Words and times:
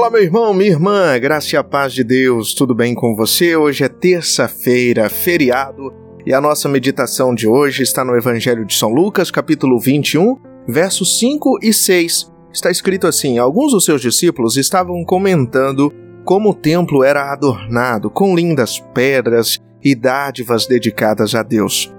Olá, 0.00 0.08
meu 0.08 0.22
irmão, 0.22 0.54
minha 0.54 0.70
irmã, 0.70 1.18
graça 1.18 1.54
e 1.54 1.58
a 1.58 1.62
paz 1.62 1.92
de 1.92 2.02
Deus, 2.02 2.54
tudo 2.54 2.74
bem 2.74 2.94
com 2.94 3.14
você? 3.14 3.54
Hoje 3.54 3.84
é 3.84 3.88
terça-feira, 3.88 5.10
feriado, 5.10 5.92
e 6.24 6.32
a 6.32 6.40
nossa 6.40 6.70
meditação 6.70 7.34
de 7.34 7.46
hoje 7.46 7.82
está 7.82 8.02
no 8.02 8.16
Evangelho 8.16 8.64
de 8.64 8.72
São 8.72 8.88
Lucas, 8.88 9.30
capítulo 9.30 9.78
21, 9.78 10.38
versos 10.66 11.18
5 11.18 11.58
e 11.60 11.70
6. 11.70 12.32
Está 12.50 12.70
escrito 12.70 13.06
assim: 13.06 13.36
Alguns 13.36 13.72
dos 13.72 13.84
seus 13.84 14.00
discípulos 14.00 14.56
estavam 14.56 15.04
comentando 15.04 15.92
como 16.24 16.48
o 16.48 16.54
templo 16.54 17.04
era 17.04 17.30
adornado 17.30 18.08
com 18.08 18.34
lindas 18.34 18.82
pedras 18.94 19.58
e 19.84 19.94
dádivas 19.94 20.66
dedicadas 20.66 21.34
a 21.34 21.42
Deus. 21.42 21.94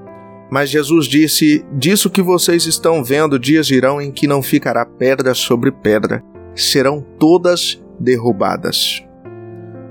Mas 0.50 0.72
Jesus 0.72 1.06
disse: 1.06 1.64
Disso 1.72 2.10
que 2.10 2.24
vocês 2.24 2.66
estão 2.66 3.04
vendo, 3.04 3.38
dias 3.38 3.70
irão 3.70 4.02
em 4.02 4.12
que 4.12 4.26
não 4.26 4.42
ficará 4.42 4.88
pedra 4.88 5.36
sobre 5.36 5.72
pedra 5.72 6.24
serão 6.56 7.06
todas 7.20 7.82
derrubadas. 8.02 9.04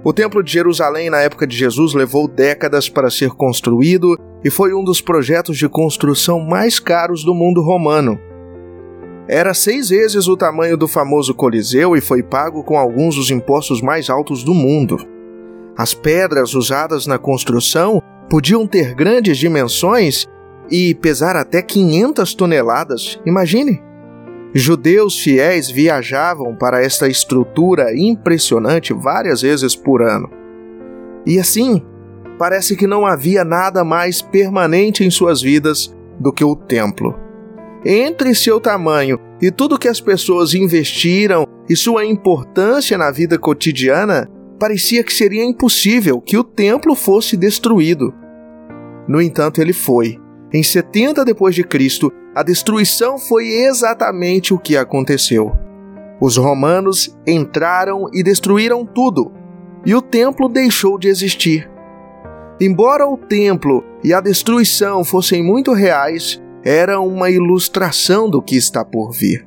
O 0.03 0.13
Templo 0.13 0.43
de 0.43 0.51
Jerusalém, 0.51 1.11
na 1.11 1.21
época 1.21 1.47
de 1.47 1.57
Jesus, 1.57 1.95
levou 1.95 2.27
décadas 2.27 2.89
para 2.89 3.11
ser 3.11 3.31
construído 3.31 4.17
e 4.43 4.49
foi 4.49 4.75
um 4.75 4.83
dos 4.83 5.01
projetos 5.01 5.59
de 5.59 5.69
construção 5.69 6.41
mais 6.41 6.81
caros 6.81 7.23
do 7.23 7.35
mundo 7.35 7.63
romano. 7.63 8.19
Era 9.29 9.55
seis 9.55 9.91
vezes 9.91 10.27
o 10.27 10.37
tamanho 10.37 10.77
do 10.77 10.89
famoso 10.89 11.35
Coliseu 11.35 11.95
e 11.95 12.01
foi 12.01 12.23
pago 12.23 12.65
com 12.65 12.79
alguns 12.79 13.15
dos 13.15 13.31
impostos 13.31 13.83
mais 13.83 14.09
altos 14.09 14.43
do 14.43 14.55
mundo. 14.55 14.97
As 15.77 15.95
pedras 15.95 16.55
usadas 16.55 17.07
na 17.07 17.19
construção 17.19 18.03
podiam 18.29 18.67
ter 18.67 18.95
grandes 18.95 19.39
dimensões 19.39 20.27
e 20.71 20.95
pesar 20.95 21.37
até 21.37 21.61
500 21.61 22.35
toneladas, 22.35 23.21
imagine! 23.27 23.90
Judeus 24.53 25.19
fiéis 25.19 25.71
viajavam 25.71 26.57
para 26.57 26.83
esta 26.83 27.09
estrutura 27.09 27.97
impressionante 27.97 28.93
várias 28.93 29.43
vezes 29.43 29.77
por 29.77 30.03
ano. 30.03 30.29
E 31.25 31.39
assim, 31.39 31.83
parece 32.39 32.77
que 32.77 32.87
não 32.87 33.07
havia 33.07 33.45
nada 33.45 33.85
mais 33.85 34.21
permanente 34.21 35.05
em 35.05 35.11
suas 35.11 35.41
vidas 35.41 35.95
do 36.19 36.33
que 36.33 36.45
o 36.45 36.57
templo. 36.57 37.15
Entre 37.85 38.35
seu 38.35 38.61
tamanho 38.61 39.19
e 39.41 39.51
tudo 39.51 39.79
que 39.79 39.89
as 39.89 40.01
pessoas 40.01 40.53
investiram 40.53 41.47
e 41.69 41.77
sua 41.77 42.05
importância 42.05 42.99
na 42.99 43.11
vida 43.11 43.39
cotidiana, 43.39 44.29
parecia 44.59 45.05
que 45.05 45.13
seria 45.13 45.45
impossível 45.45 46.21
que 46.21 46.37
o 46.37 46.45
templo 46.45 46.95
fosse 46.95 47.37
destruído. 47.37 48.13
No 49.09 49.23
entanto, 49.23 49.61
ele 49.61 49.73
foi. 49.73 50.19
Em 50.53 50.63
70 50.63 51.25
depois 51.25 51.55
de 51.55 51.63
Cristo, 51.63 52.13
a 52.35 52.43
destruição 52.43 53.19
foi 53.19 53.47
exatamente 53.49 54.53
o 54.53 54.59
que 54.59 54.77
aconteceu. 54.77 55.53
Os 56.21 56.37
romanos 56.37 57.17
entraram 57.27 58.07
e 58.13 58.23
destruíram 58.23 58.85
tudo, 58.85 59.33
e 59.87 59.95
o 59.95 60.03
templo 60.03 60.49
deixou 60.49 60.99
de 60.99 61.09
existir. 61.09 61.71
Embora 62.61 63.07
o 63.07 63.17
templo 63.17 63.85
e 64.03 64.13
a 64.13 64.21
destruição 64.21 65.05
fossem 65.05 65.43
muito 65.43 65.73
reais, 65.73 66.41
era 66.65 67.01
uma 67.01 67.31
ilustração 67.31 68.29
do 68.29 68.43
que 68.43 68.57
está 68.57 68.85
por 68.85 69.13
vir. 69.13 69.47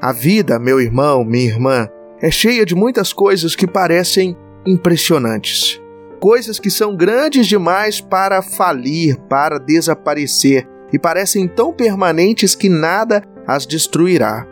A 0.00 0.12
vida, 0.12 0.58
meu 0.58 0.80
irmão, 0.80 1.24
minha 1.24 1.44
irmã, 1.44 1.88
é 2.20 2.30
cheia 2.30 2.64
de 2.64 2.74
muitas 2.74 3.12
coisas 3.12 3.54
que 3.54 3.66
parecem 3.66 4.36
impressionantes. 4.66 5.81
Coisas 6.22 6.60
que 6.60 6.70
são 6.70 6.94
grandes 6.94 7.48
demais 7.48 8.00
para 8.00 8.40
falir, 8.40 9.18
para 9.28 9.58
desaparecer, 9.58 10.64
e 10.92 10.96
parecem 10.96 11.48
tão 11.48 11.72
permanentes 11.72 12.54
que 12.54 12.68
nada 12.68 13.24
as 13.44 13.66
destruirá. 13.66 14.46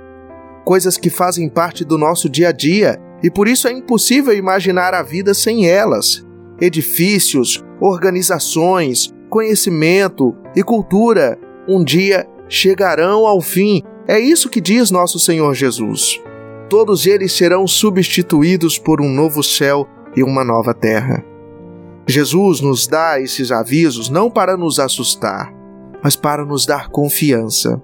Coisas 0.65 0.99
que 0.99 1.09
fazem 1.09 1.49
parte 1.49 1.85
do 1.85 1.97
nosso 1.97 2.29
dia 2.29 2.49
a 2.49 2.53
dia 2.53 3.01
e 3.23 3.31
por 3.31 3.47
isso 3.47 3.69
é 3.69 3.73
impossível 3.73 4.37
imaginar 4.37 4.95
a 4.95 5.03
vida 5.05 5.33
sem 5.33 5.69
elas. 5.69 6.27
Edifícios, 6.61 7.65
organizações, 7.81 9.15
conhecimento 9.29 10.37
e 10.57 10.65
cultura 10.65 11.39
um 11.69 11.85
dia 11.85 12.27
chegarão 12.49 13.29
ao 13.29 13.41
fim. 13.41 13.81
É 14.09 14.19
isso 14.19 14.51
que 14.51 14.61
diz 14.61 14.91
nosso 14.91 15.21
Senhor 15.21 15.55
Jesus. 15.55 16.21
Todos 16.69 17.07
eles 17.07 17.33
serão 17.33 17.65
substituídos 17.65 18.77
por 18.77 19.01
um 19.01 19.09
novo 19.09 19.41
céu 19.41 19.87
e 20.17 20.25
uma 20.25 20.43
nova 20.43 20.75
terra. 20.75 21.30
Jesus 22.11 22.61
nos 22.61 22.87
dá 22.87 23.21
esses 23.21 23.53
avisos 23.53 24.11
não 24.11 24.31
para 24.31 24.57
nos 24.57 24.79
assustar, 24.79 25.53
mas 26.03 26.17
para 26.17 26.45
nos 26.45 26.67
dar 26.67 26.89
confiança. 26.89 27.81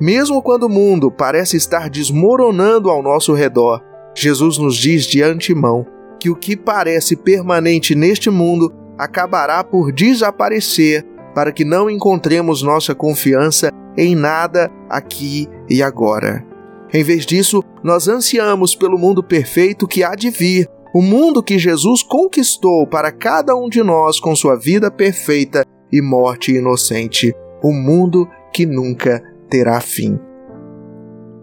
Mesmo 0.00 0.42
quando 0.42 0.64
o 0.64 0.68
mundo 0.68 1.10
parece 1.10 1.56
estar 1.56 1.90
desmoronando 1.90 2.88
ao 2.88 3.02
nosso 3.02 3.34
redor, 3.34 3.82
Jesus 4.14 4.58
nos 4.58 4.76
diz 4.76 5.04
de 5.04 5.22
antemão 5.22 5.86
que 6.18 6.30
o 6.30 6.36
que 6.36 6.56
parece 6.56 7.16
permanente 7.16 7.94
neste 7.94 8.28
mundo 8.28 8.72
acabará 8.98 9.64
por 9.64 9.92
desaparecer 9.92 11.04
para 11.34 11.52
que 11.52 11.64
não 11.64 11.88
encontremos 11.88 12.62
nossa 12.62 12.94
confiança 12.94 13.70
em 13.96 14.14
nada 14.14 14.70
aqui 14.88 15.48
e 15.68 15.82
agora. 15.82 16.44
Em 16.92 17.02
vez 17.04 17.24
disso, 17.24 17.62
nós 17.82 18.08
ansiamos 18.08 18.74
pelo 18.74 18.98
mundo 18.98 19.22
perfeito 19.22 19.86
que 19.86 20.02
há 20.02 20.14
de 20.14 20.28
vir, 20.28 20.68
o 20.92 21.00
mundo 21.00 21.42
que 21.42 21.58
Jesus 21.58 22.02
conquistou 22.02 22.86
para 22.86 23.12
cada 23.12 23.54
um 23.54 23.68
de 23.68 23.82
nós 23.82 24.18
com 24.18 24.34
sua 24.34 24.56
vida 24.56 24.90
perfeita 24.90 25.64
e 25.92 26.00
morte 26.02 26.52
inocente 26.52 27.34
o 27.62 27.72
mundo 27.72 28.28
que 28.52 28.66
nunca 28.66 29.22
terá 29.48 29.80
fim. 29.80 30.18